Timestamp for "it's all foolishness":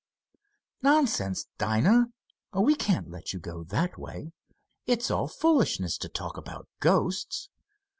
4.87-5.95